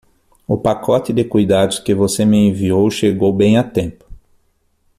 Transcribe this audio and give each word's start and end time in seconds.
O 0.47 0.57
pacote 0.57 1.13
de 1.13 1.23
cuidados 1.23 1.77
que 1.77 1.93
você 1.93 2.25
me 2.25 2.47
enviou 2.49 2.89
chegou 2.89 3.31
bem 3.31 3.59
a 3.59 3.63
tempo. 3.63 4.03